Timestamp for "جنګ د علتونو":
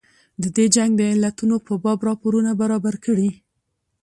0.75-1.55